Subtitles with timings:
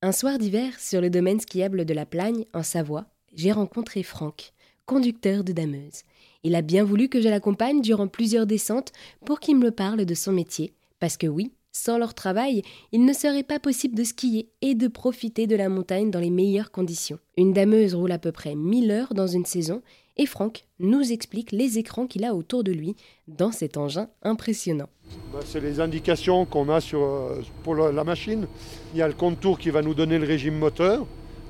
[0.00, 4.52] Un soir d'hiver, sur le domaine skiable de la Plagne, en Savoie, j'ai rencontré Franck,
[4.86, 6.02] conducteur de dameuse.
[6.44, 8.92] Il a bien voulu que je l'accompagne durant plusieurs descentes
[9.26, 13.12] pour qu'il me parle de son métier, parce que oui, sans leur travail, il ne
[13.12, 17.18] serait pas possible de skier et de profiter de la montagne dans les meilleures conditions.
[17.36, 19.82] Une dameuse roule à peu près 1000 heures dans une saison
[20.18, 22.96] et Franck nous explique les écrans qu'il a autour de lui
[23.28, 24.88] dans cet engin impressionnant.
[25.32, 28.46] Bah, c'est les indications qu'on a sur, euh, pour la machine.
[28.92, 31.06] Il y a le contour qui va nous donner le régime moteur,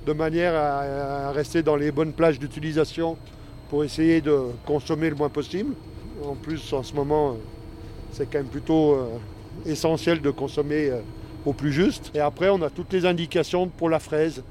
[0.07, 3.17] de manière à, rester dans les bonnes plages d'utilisation
[3.69, 5.75] pour essayer de consommer le moins possible.
[6.25, 7.37] En plus, en ce moment,
[8.13, 9.07] c'est quand même plutôt euh,
[9.67, 11.01] essentiel de consommer euh,
[11.47, 12.11] au plus juste.
[12.15, 14.43] Et après, on a toutes les indications pour la fraise,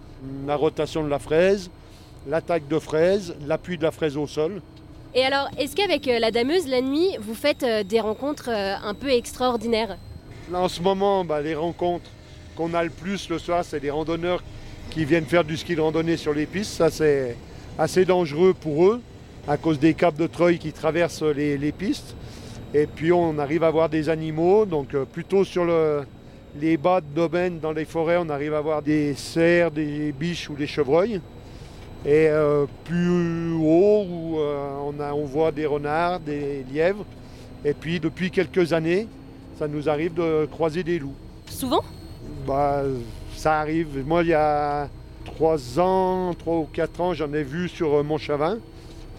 [0.45, 1.69] la rotation de la fraise,
[2.27, 4.61] l'attaque de fraise, l'appui de la fraise au sol.
[5.15, 8.75] Et alors, est-ce qu'avec euh, la dameuse, la nuit, vous faites euh, des rencontres euh,
[8.83, 9.97] un peu extraordinaires?
[10.51, 12.09] Là, en ce moment, bah, les rencontres
[12.55, 14.43] qu'on a le plus le soir, c'est des randonneurs
[14.89, 16.73] qui viennent faire du ski de randonnée sur les pistes.
[16.73, 17.37] Ça, c'est
[17.79, 19.01] assez dangereux pour eux
[19.47, 22.15] à cause des câbles de treuil qui traversent les, pistes.
[22.73, 25.65] Et puis, on arrive à voir des animaux, donc plutôt sur
[26.59, 30.49] les bas de domaine dans les forêts, on arrive à voir des cerfs, des biches
[30.49, 31.21] ou des chevreuils.
[32.05, 37.05] Et euh, plus haut, où euh, on, a, on voit des renards, des lièvres.
[37.65, 39.07] Et puis depuis quelques années,
[39.57, 41.15] ça nous arrive de croiser des loups.
[41.47, 41.83] Souvent?
[42.45, 42.83] Bah,
[43.35, 44.03] Ça arrive.
[44.05, 44.89] Moi, il y a
[45.25, 48.59] trois ans, trois ou quatre ans, j'en ai vu sur euh, Montchavin.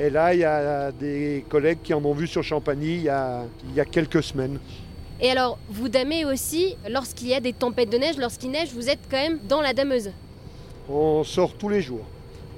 [0.01, 3.09] Et là, il y a des collègues qui en ont vu sur Champagny il y
[3.09, 4.61] a, il y a quelques semaines.
[5.21, 8.89] Et alors, vous damez aussi, lorsqu'il y a des tempêtes de neige, lorsqu'il neige, vous
[8.89, 10.13] êtes quand même dans la dameuse?
[10.89, 12.05] On sort tous les jours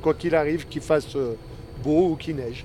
[0.01, 1.35] quoi qu'il arrive, qu'il fasse euh,
[1.83, 2.65] beau ou qu'il neige.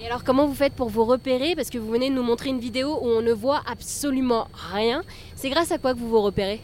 [0.00, 1.54] Et alors comment vous faites pour vous repérer?
[1.56, 5.02] Parce que vous venez de nous montrer une vidéo où on ne voit absolument rien.
[5.34, 6.60] C'est grâce à quoi que vous vous repérez?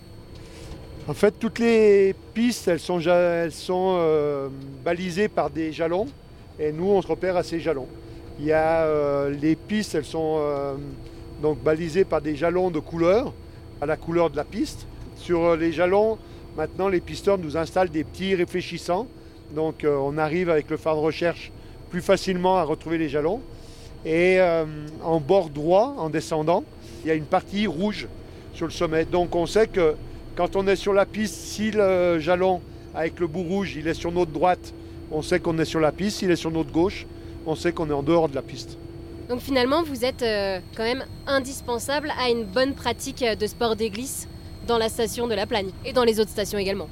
[1.08, 4.48] En fait, toutes les pistes, elles sont, elles sont euh,
[4.84, 6.06] balisées par des jalons.
[6.58, 7.88] Et nous, on se repère à ces jalons.
[8.38, 10.40] Il y a euh, les pistes, elles sont
[11.42, 13.32] donc balisées par des jalons de couleur,
[13.80, 14.86] à la couleur de la piste.
[15.16, 16.18] Sur les jalons,
[16.56, 19.08] maintenant, les pisteurs nous installent des petits réfléchissants
[19.54, 21.52] donc euh, on arrive avec le phare de recherche
[21.90, 23.40] plus facilement à retrouver les jalons.
[24.04, 24.64] Et euh,
[25.02, 26.64] en bord droit, en descendant,
[27.02, 28.08] il y a une partie rouge
[28.52, 29.04] sur le sommet.
[29.04, 29.94] Donc on sait que
[30.36, 32.60] quand on est sur la piste, si le jalon
[32.94, 34.74] avec le bout rouge, il est sur notre droite,
[35.10, 36.18] on sait qu'on est sur la piste.
[36.18, 37.06] S'il est sur notre gauche,
[37.46, 38.76] on sait qu'on est en dehors de la piste.
[39.28, 43.88] Donc finalement, vous êtes euh, quand même indispensable à une bonne pratique de sport des
[43.88, 44.28] glisses
[44.66, 46.88] dans la station de la Plagne et dans les autres stations également.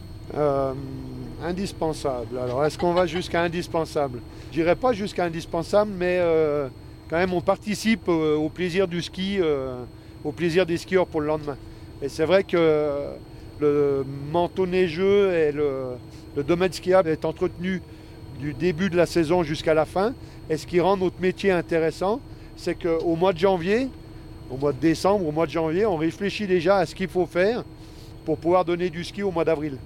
[1.45, 2.39] Indispensable.
[2.39, 4.21] Alors, est-ce qu'on va jusqu'à indispensable?
[4.51, 6.69] Je dirais pas jusqu'à indispensable, mais euh,
[7.11, 9.83] quand même, on participe euh, au plaisir du ski, euh,
[10.23, 11.57] au plaisir des skieurs pour le lendemain.
[12.01, 13.09] Et c'est vrai que
[13.59, 15.97] le manteau neigeux et le,
[16.45, 17.83] domaine skiable est entretenu
[18.39, 20.15] du début de la saison jusqu'à la fin.
[20.49, 22.21] Et ce qui rend notre métier intéressant,
[22.57, 23.89] c'est qu'au mois de janvier,
[24.49, 27.27] au mois de décembre, au mois de janvier, on réfléchit déjà à ce qu'il faut
[27.27, 27.65] faire
[28.25, 29.77] pour pouvoir donner du ski au mois d'avril.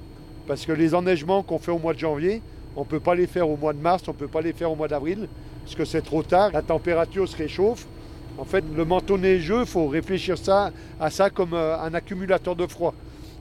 [0.47, 2.41] Parce que les enneigements qu'on fait au mois de janvier,
[2.77, 4.53] on ne peut pas les faire au mois de mars, on ne peut pas les
[4.53, 5.29] faire au mois d'avril,
[5.65, 7.87] parce que c'est trop tard, la température se réchauffe.
[8.39, 10.37] En fait, le manteau neigeux, il faut réfléchir
[11.01, 12.95] à ça comme euh, un accumulateur de froid.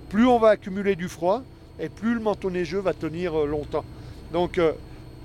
[0.10, 1.44] Plus on va accumuler du froid,
[1.80, 3.84] et plus le manteau neigeux va tenir euh, longtemps.
[4.32, 4.72] Donc euh,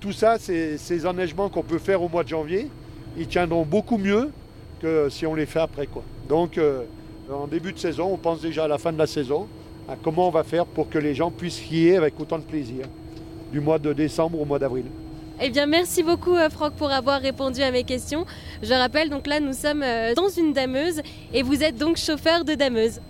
[0.00, 2.68] tout ça, ces enneigements qu'on peut faire au mois de janvier,
[3.16, 4.30] ils tiendront beaucoup mieux
[4.80, 5.86] que si on les fait après.
[5.86, 6.02] Quoi.
[6.28, 6.58] Donc
[7.30, 9.46] en début de saison, on pense déjà à la fin de la saison
[9.96, 12.86] comment on va faire pour que les gens puissent skier avec autant de plaisir,
[13.52, 14.84] du mois de décembre au mois d'avril.
[15.42, 18.26] Eh bien, merci beaucoup, euh, Franck, pour avoir répondu à mes questions.
[18.62, 21.00] Je rappelle, donc là, nous sommes euh, dans une dameuse
[21.32, 23.00] et vous êtes donc chauffeur de dameuse.